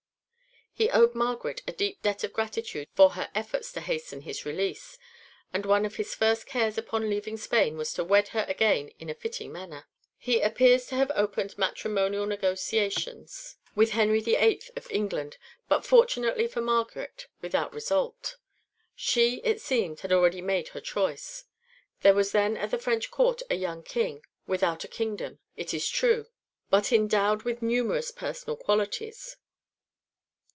He 0.73 0.89
owed 0.89 1.13
Margaret 1.13 1.61
a 1.67 1.73
deep 1.73 2.01
debt 2.01 2.23
of 2.23 2.31
gratitude 2.33 2.87
for 2.95 3.11
her 3.11 3.29
efforts 3.35 3.73
to 3.73 3.81
hasten 3.81 4.21
his 4.21 4.45
release, 4.47 4.97
and 5.53 5.65
one 5.65 5.85
of 5.85 5.97
his 5.97 6.15
first 6.15 6.47
cares 6.47 6.77
upon 6.77 7.09
leaving 7.09 7.35
Spain 7.35 7.75
was 7.77 7.93
to 7.93 8.05
wed 8.05 8.29
her 8.29 8.45
again 8.47 8.87
in 8.97 9.09
a 9.09 9.13
fitting 9.13 9.51
manner. 9.51 9.85
He 10.17 10.41
appears 10.41 10.85
to 10.87 10.95
have 10.95 11.11
opened 11.13 11.57
matrimonial 11.57 12.25
negotiations 12.25 13.57
with 13.75 13.91
Henry 13.91 14.21
VIII. 14.21 14.61
of 14.77 14.89
England, 14.89 15.37
(1) 15.67 15.67
but, 15.81 15.85
fortunately 15.85 16.47
for 16.47 16.61
Margaret, 16.61 17.27
without 17.41 17.73
result. 17.73 18.37
She, 18.95 19.35
it 19.43 19.59
seems, 19.61 20.01
had 20.01 20.13
already 20.13 20.41
made 20.41 20.69
her 20.69 20.81
choice. 20.81 21.43
There 22.01 22.15
was 22.15 22.31
then 22.31 22.55
at 22.57 22.71
the 22.71 22.79
French 22.79 23.11
Court 23.11 23.41
a 23.51 23.55
young 23.55 23.83
King, 23.83 24.23
without 24.47 24.85
a 24.85 24.87
kingdom, 24.87 25.39
it 25.57 25.73
is 25.75 25.87
true, 25.89 26.27
but 26.71 26.91
endowed 26.93 27.43
with 27.43 27.61
numerous 27.61 28.09
personal 28.09 28.55
qualities. 28.55 29.35